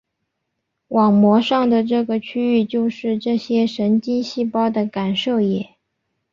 [0.87, 5.75] 网膜上的这个区域就是这些神经细胞的感受野。